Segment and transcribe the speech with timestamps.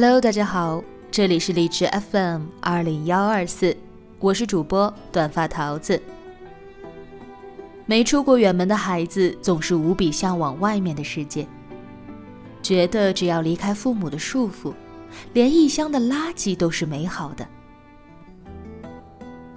[0.00, 0.80] Hello，大家好，
[1.10, 3.76] 这里是荔枝 FM 二零幺二四，
[4.20, 6.00] 我是主播短发桃子。
[7.84, 11.44] 没出过远门的孩子总是无比向往外面的世界，
[12.62, 14.72] 觉得只要离开父母的束缚，
[15.32, 17.44] 连异乡的垃圾都是美好的。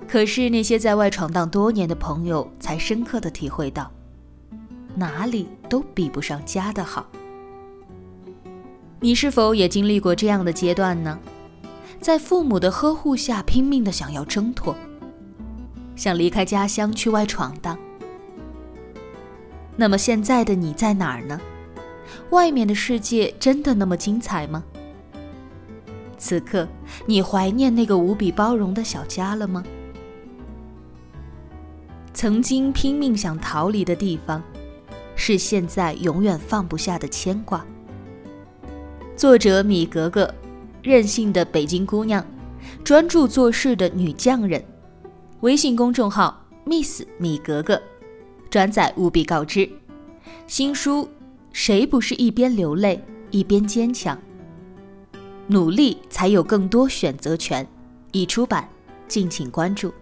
[0.08, 3.92] 可是那些在外闯荡多年的朋友才深刻的体会到，
[4.96, 7.06] 哪里都比不上家的好。
[9.04, 11.18] 你是否也经历过这样的阶段呢？
[12.00, 14.76] 在父母的呵护下，拼命的想要挣脱，
[15.96, 17.76] 想离开家乡去外闯荡。
[19.76, 21.42] 那么现在的你在哪儿呢？
[22.30, 24.64] 外面的世界真的那么精彩吗？
[26.20, 26.68] 此刻，
[27.08, 29.64] 你怀念那个无比包容的小家了吗？
[32.14, 34.44] 曾经拼命想逃离的地方，
[35.16, 37.66] 是现在永远放不下的牵挂。
[39.22, 40.34] 作者米格格，
[40.82, 42.26] 任性的北京姑娘，
[42.84, 44.66] 专注做事的女匠人。
[45.42, 47.80] 微信公众号 Miss 米格格，
[48.50, 49.70] 转载务必告知。
[50.48, 51.04] 新书
[51.54, 54.18] 《谁不是一边流泪一边坚强》，
[55.46, 57.68] 努力才有更多选择权。
[58.14, 58.68] 已出版，
[59.08, 59.94] 敬请关注。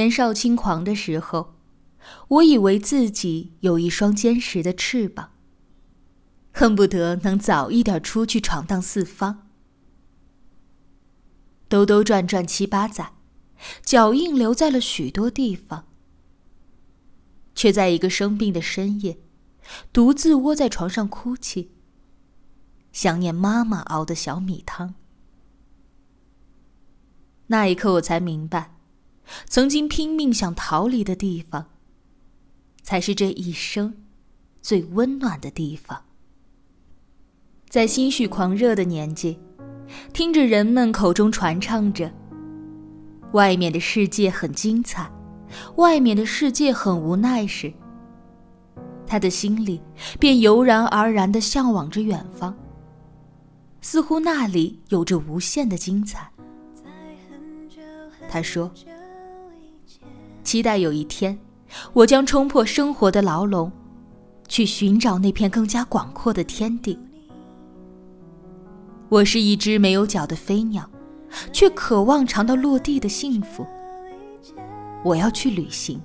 [0.00, 1.56] 年少轻狂的时候，
[2.28, 5.32] 我以为自己有一双坚实的翅膀，
[6.54, 9.46] 恨不得能早一点出去闯荡四方。
[11.68, 13.12] 兜兜转转七八载，
[13.82, 15.84] 脚印留在了许多地方，
[17.54, 19.18] 却在一个生病的深夜，
[19.92, 21.72] 独自窝在床上哭泣，
[22.90, 24.94] 想念妈妈熬的小米汤。
[27.48, 28.79] 那一刻，我才明白。
[29.46, 31.66] 曾经拼命想逃离的地方，
[32.82, 33.94] 才是这一生
[34.60, 36.04] 最温暖的地方。
[37.68, 39.38] 在心绪狂热的年纪，
[40.12, 42.12] 听着人们口中传唱着
[43.32, 45.08] “外面的世界很精彩，
[45.76, 47.72] 外面的世界很无奈”时，
[49.06, 49.80] 他的心里
[50.18, 52.56] 便油然而然地向往着远方，
[53.80, 56.28] 似乎那里有着无限的精彩。
[58.28, 58.70] 他说。
[60.42, 61.38] 期待有一天，
[61.92, 63.70] 我将冲破生活的牢笼，
[64.48, 66.98] 去寻找那片更加广阔的天地。
[69.08, 70.88] 我是一只没有脚的飞鸟，
[71.52, 73.66] 却渴望尝到落地的幸福。
[75.02, 76.00] 我要去旅行。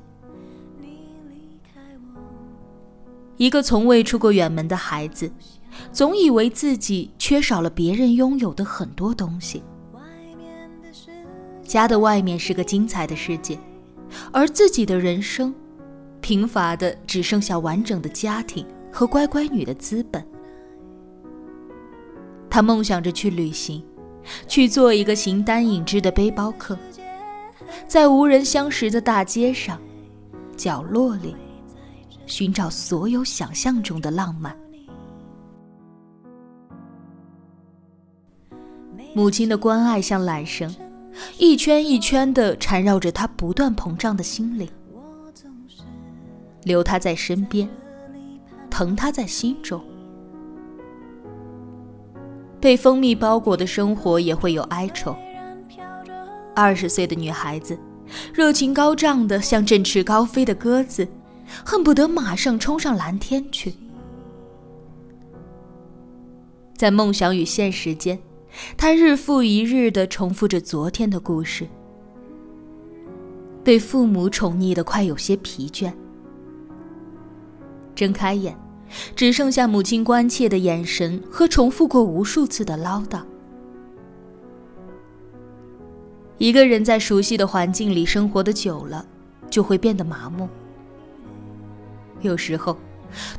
[3.38, 5.32] 一个从未出过远门的孩子，
[5.92, 9.62] 总以为自己缺少了别人拥有的很多东西。
[11.64, 13.60] 家的外面是个精彩的世界。
[14.32, 15.54] 而自己的人生，
[16.22, 20.26] 贫乏的只剩下完整的家庭和乖乖女的资本。
[22.50, 23.84] 他梦想着去旅行，
[24.48, 26.78] 去做一个形单影只的背包客，
[27.88, 29.80] 在无人相识的大街上、
[30.56, 31.36] 角落里，
[32.26, 34.56] 寻找所有想象中的浪漫。
[39.14, 40.74] 母亲的关爱像缆绳。
[41.38, 44.68] 一圈一圈地缠绕着他不断膨胀的心灵，
[46.64, 47.70] 留他在身边，
[48.70, 49.82] 疼他在心中。
[52.60, 55.16] 被蜂蜜包裹的生活也会有哀愁。
[56.56, 57.78] 二十岁的女孩子，
[58.34, 61.08] 热情高涨的像振翅高飞的鸽子，
[61.64, 63.76] 恨不得马上冲上蓝天去。
[66.76, 68.20] 在梦想与现实间。
[68.78, 71.68] 他日复一日地重复着昨天的故事，
[73.64, 75.92] 被父母宠溺的快有些疲倦。
[77.96, 78.58] 睁开眼，
[79.16, 83.22] 只剩下母亲关切的眼神和重复过无数次的唠叨。
[86.38, 89.06] 一个人在熟悉的环境里生活的久了，
[89.50, 90.50] 就会变得麻木。
[92.22, 92.78] 有时候，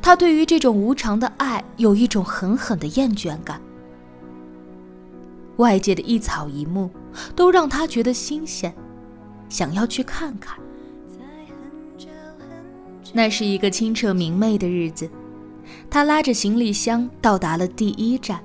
[0.00, 3.60] 他对于这种无常的爱有一种狠狠的厌倦感。
[5.56, 6.90] 外界的一草一木
[7.34, 8.74] 都让他觉得新鲜，
[9.48, 10.58] 想要去看看。
[13.12, 15.08] 那是一个清澈明媚的日子，
[15.88, 18.38] 他拉着行李箱到达了第一站，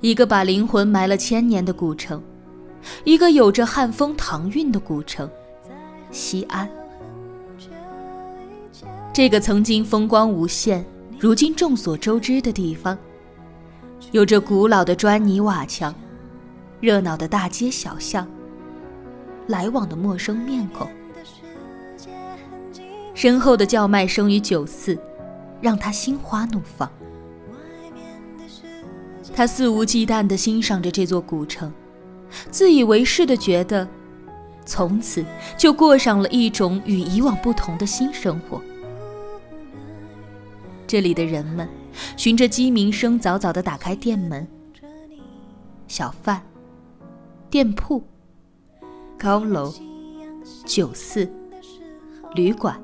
[0.00, 2.20] 一个把灵魂埋了千年的古城，
[3.04, 5.30] 一个有着汉风唐韵的古城——
[6.10, 6.68] 西安。
[9.12, 10.84] 这个曾经风光无限，
[11.20, 12.98] 如今众所周知的地方。
[14.12, 15.94] 有着古老的砖泥瓦墙，
[16.80, 18.28] 热闹的大街小巷，
[19.46, 20.86] 来往的陌生面孔，
[23.14, 24.98] 身后的叫卖声与酒肆，
[25.62, 26.90] 让他心花怒放。
[29.34, 31.72] 他肆无忌惮地欣赏着这座古城，
[32.50, 33.88] 自以为是地觉得，
[34.66, 35.24] 从此
[35.56, 38.60] 就过上了一种与以往不同的新生活。
[40.86, 41.66] 这里的人们。
[42.16, 44.46] 循着鸡鸣声，早早地打开店门。
[45.88, 46.40] 小贩、
[47.50, 48.02] 店铺、
[49.18, 49.74] 高楼、
[50.64, 51.30] 酒肆、
[52.34, 52.80] 旅馆，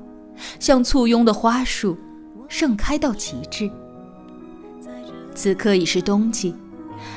[0.59, 1.97] 像簇拥的花束，
[2.47, 3.69] 盛开到极致。
[5.33, 6.53] 此刻已是冬季，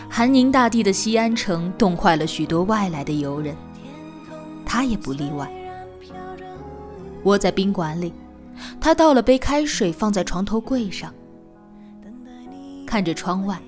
[0.08, 3.54] 寒凝大地的西安城冻坏了许多外来的游人，
[4.64, 5.50] 他也不例外。
[7.24, 8.14] 窝在宾馆里，
[8.80, 11.12] 他倒了杯开水，放在床头柜上。
[12.92, 13.58] 看着窗外，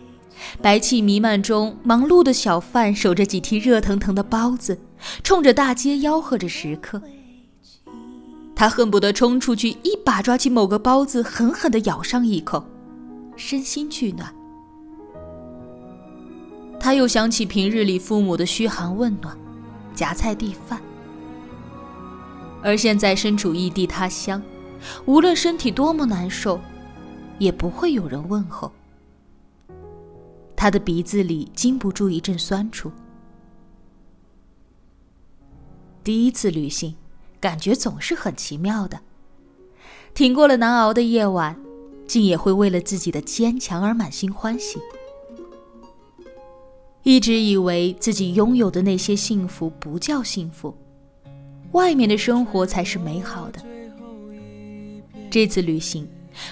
[0.60, 4.78] 白气弥漫中，忙碌的小贩守着几屉热腾腾的包子，
[5.22, 7.00] 冲着大街吆喝着食客。
[8.54, 12.62] 他恨不得冲出去，一把抓起某个包子，狠狠地咬上一口，
[13.34, 14.30] 身心俱暖。
[16.78, 19.34] 他又想起平日里父母的嘘寒问暖，
[19.94, 20.78] 夹菜递饭，
[22.62, 24.42] 而现在身处异地他乡，
[25.06, 26.60] 无论身体多么难受，
[27.38, 28.70] 也不会有人问候。
[30.64, 32.90] 他的鼻子里禁不住一阵酸楚。
[36.02, 36.94] 第一次旅行，
[37.38, 38.98] 感觉总是很奇妙的。
[40.14, 41.54] 挺过了难熬的夜晚，
[42.06, 44.78] 竟也会为了自己的坚强而满心欢喜。
[47.02, 50.74] 一直以为自己拥有的那些幸福不叫幸福，
[51.72, 53.62] 外面的生活才是美好的。
[55.30, 56.08] 这次旅行，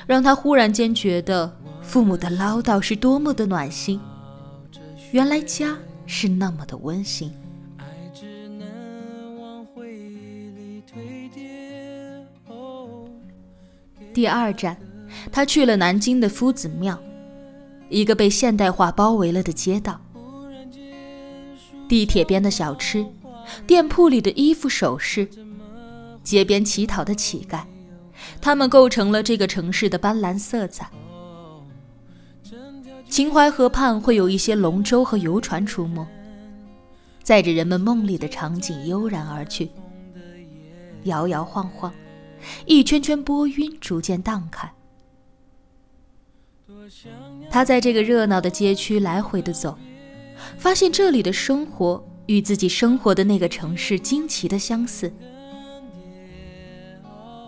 [0.07, 1.59] 让他忽然间觉得。
[1.83, 4.01] 父母的唠叨是多么的暖心，
[5.11, 5.77] 原来家
[6.07, 7.31] 是那么的温馨。
[14.15, 14.77] 第二站，
[15.33, 16.97] 他去了南京的夫子庙，
[17.89, 20.01] 一个被现代化包围了的街道。
[21.89, 23.05] 地铁边的小吃，
[23.67, 25.29] 店铺里的衣服首饰，
[26.23, 27.65] 街边乞讨的乞丐，
[28.41, 30.91] 他们构成了这个城市的斑斓色彩。
[33.09, 36.07] 秦淮河畔会有一些龙舟和游船出没，
[37.23, 39.71] 载着人们梦里的场景悠然而去。
[41.05, 41.93] 摇摇晃晃，
[42.65, 44.73] 一圈圈波晕逐渐荡开。
[47.51, 49.77] 他在这个热闹的街区来回的走，
[50.57, 55.13] 发现这里的生活与自己生活的那个城市惊奇的相似。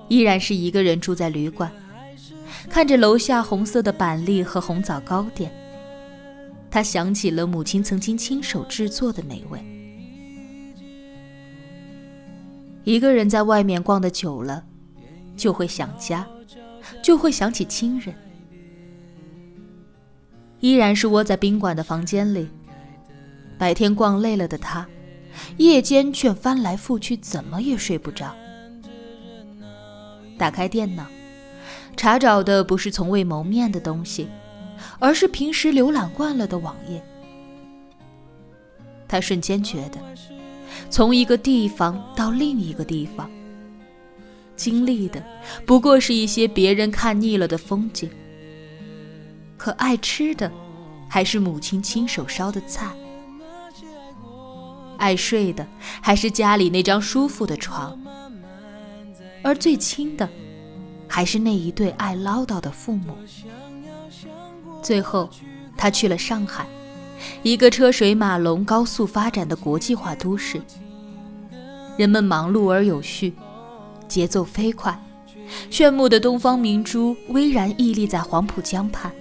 [0.08, 1.70] 依然是一个人住在旅馆。
[2.68, 5.52] 看着楼下红色的板栗和红枣糕点，
[6.70, 9.62] 他想起了母亲曾经亲手制作的美味。
[12.84, 14.64] 一个人在外面逛的久了，
[15.36, 16.26] 就会想家，
[17.02, 18.14] 就会想起亲人。
[20.60, 22.48] 依然是窝在宾馆的房间里，
[23.58, 24.86] 白天逛累了的他，
[25.58, 28.34] 夜间却翻来覆去，怎么也睡不着。
[30.44, 31.06] 打开电脑。
[31.96, 34.28] 查找的不是从未谋面的东西，
[34.98, 37.02] 而是平时浏览惯了的网页。
[39.08, 39.98] 他瞬间觉得，
[40.90, 43.30] 从一个地方到另一个地方，
[44.54, 45.24] 经历的
[45.64, 48.10] 不过是一些别人看腻了的风景，
[49.56, 50.52] 可爱吃的
[51.08, 52.94] 还是母亲亲手烧的菜，
[54.98, 55.66] 爱睡的
[56.02, 57.98] 还是家里那张舒服的床，
[59.44, 60.28] 而最亲的。
[61.06, 63.16] 还是那一对爱唠叨的父母。
[64.82, 65.30] 最后，
[65.76, 66.66] 他去了上海，
[67.44, 70.60] 一个车水马龙、高速发展的国际化都市。
[71.96, 73.32] 人们忙碌而有序，
[74.08, 75.00] 节奏飞快。
[75.70, 79.12] 炫目的东方明珠巍然屹立在黄浦江畔，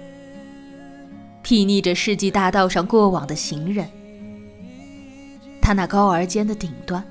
[1.43, 3.87] 睥睨着世纪大道上过往的行人。
[5.61, 7.05] 它那高而尖的顶端，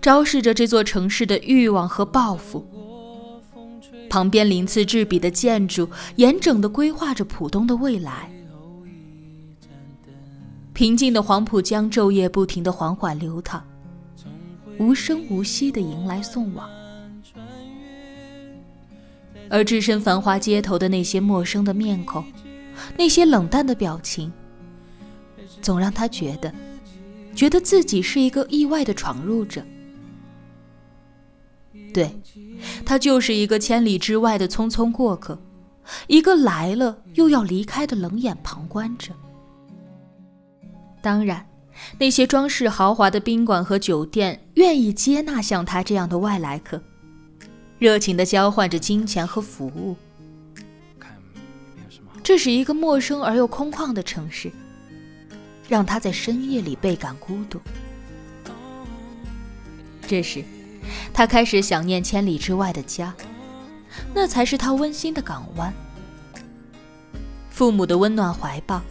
[0.00, 2.66] 昭示着这座城市的欲望和抱负。
[4.08, 8.30] 旁边鳞次栉比的建筑，严整地规划着浦东的未来。
[10.72, 13.64] 平静的黄浦江昼夜不停的缓缓流淌，
[14.78, 16.68] 无声无息的迎来送往。
[19.48, 22.24] 而置身繁华街头的那些陌生的面孔，
[22.96, 24.32] 那些冷淡的表情，
[25.62, 26.52] 总让他觉得，
[27.36, 29.62] 觉得自己是一个意外的闯入者。
[31.92, 32.10] 对，
[32.84, 35.38] 他就是一个千里之外的匆匆过客，
[36.08, 39.12] 一个来了又要离开的冷眼旁观者。
[41.00, 41.46] 当然，
[41.98, 46.82] 那些装饰豪华的宾馆和酒店愿意接纳像他这样的外来客。
[47.78, 49.94] 热情的交换着金钱和服务。
[52.22, 54.50] 这是一个陌生而又空旷的城市，
[55.68, 57.60] 让他在深夜里倍感孤独。
[60.06, 60.44] 这时，
[61.12, 63.14] 他开始想念千里之外的家，
[64.14, 65.72] 那才是他温馨的港湾。
[67.50, 68.82] 父母的温暖怀抱，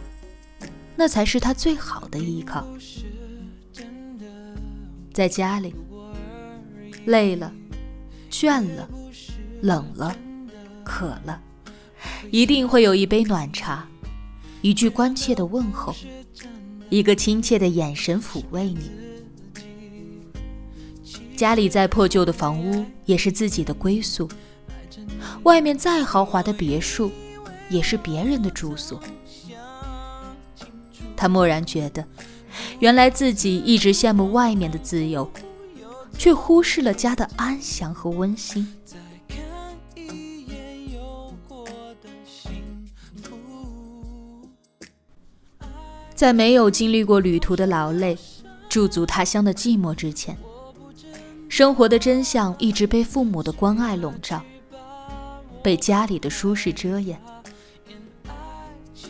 [0.96, 2.66] 那才是他最好的依靠。
[5.14, 5.74] 在家里，
[7.06, 7.52] 累了。
[8.28, 8.86] 倦了，
[9.62, 10.14] 冷了，
[10.84, 11.40] 渴了，
[12.30, 13.88] 一定会有一杯暖茶，
[14.60, 15.94] 一句关切的问候，
[16.88, 18.90] 一个亲切的眼神抚慰你。
[21.36, 24.28] 家里再破旧的房屋也是自己的归宿，
[25.42, 27.10] 外面再豪华的别墅
[27.68, 29.00] 也是别人的住所。
[31.16, 32.04] 他蓦然觉得，
[32.78, 35.30] 原来自己一直羡慕外面的自由。
[36.18, 38.66] 却忽视了家的安详和温馨。
[46.16, 48.16] 在没有经历过旅途的劳累、
[48.70, 50.34] 驻足他乡的寂寞之前，
[51.46, 54.42] 生活的真相一直被父母的关爱笼罩，
[55.62, 57.20] 被家里的舒适遮掩。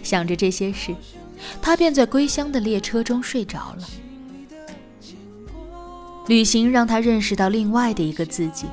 [0.03, 0.97] 想着这些事，
[1.63, 3.89] 他便在归乡的列车中睡着了。
[6.27, 8.67] 旅行让他认识到另外的一个自己，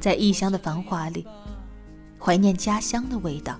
[0.00, 1.24] 在异乡的繁华里，
[2.18, 3.54] 怀念家乡的味道；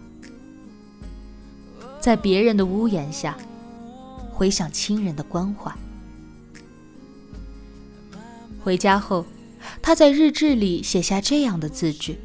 [2.04, 3.34] 在别人的屋檐下，
[4.30, 5.74] 回想亲人的关怀。
[8.62, 9.24] 回家后，
[9.80, 12.18] 他在日志里写下这样的字句：“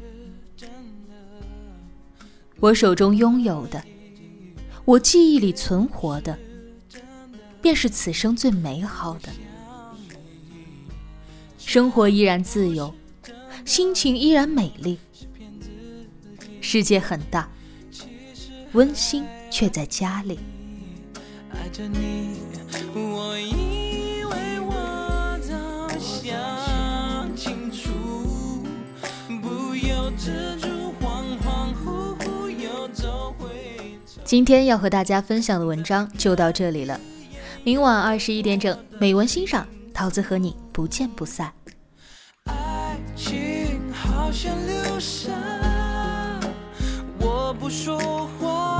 [2.60, 3.82] 我手中拥有的，
[4.84, 6.38] 我记忆里存活的，
[7.62, 9.30] 便是此生最美好的。”
[11.56, 12.94] 生活依然自由，
[13.64, 14.98] 心情依然美丽。
[16.60, 17.48] 世界很大，
[18.72, 20.38] 温馨却在家里。
[21.52, 22.36] 爱着你，
[22.94, 27.90] 我以为我早想清楚，
[29.42, 30.68] 不由自主，
[31.00, 33.48] 恍恍惚惚又走回。
[34.24, 37.00] 今天要和大家分享的文章就到这里了，
[37.64, 41.52] 明晚二十一点整，美文欣赏，桃子和你不见不散。
[42.44, 45.32] 爱情好像流沙，
[47.18, 47.98] 我不说
[48.38, 48.79] 话。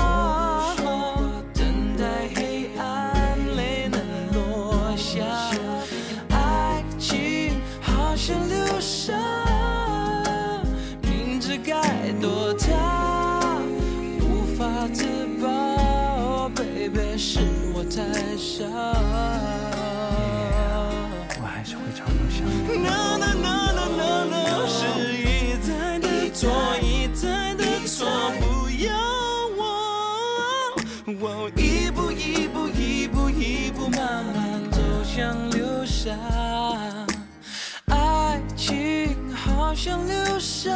[31.22, 36.16] 我一步一步一步一步慢慢走向流沙
[37.88, 40.72] 爱情好像流沙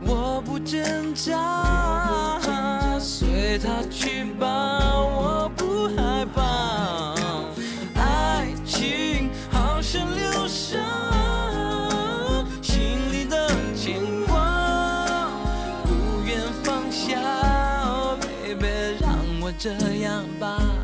[0.00, 2.40] 我不挣扎
[2.98, 6.23] 随它去吧我不害
[19.64, 19.70] 这
[20.02, 20.83] 样吧。